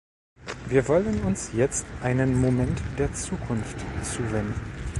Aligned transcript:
Wir 0.67 0.87
wollen 0.87 1.21
uns 1.25 1.51
jetzt 1.53 1.85
einen 2.01 2.35
Moment 2.41 2.81
der 2.97 3.13
Zukunft 3.13 3.77
zuwenden. 4.03 4.55